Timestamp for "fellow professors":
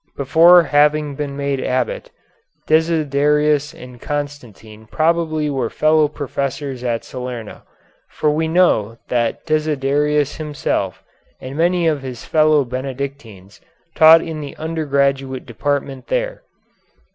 5.69-6.83